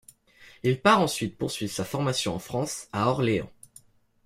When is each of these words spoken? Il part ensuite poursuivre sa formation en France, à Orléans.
Il 0.63 0.81
part 0.81 0.99
ensuite 0.99 1.37
poursuivre 1.37 1.71
sa 1.71 1.83
formation 1.85 2.33
en 2.33 2.39
France, 2.39 2.87
à 2.91 3.07
Orléans. 3.11 3.51